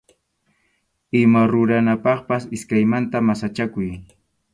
[1.19, 3.91] Ima ruranapaqpas iskaymanta masachakuy.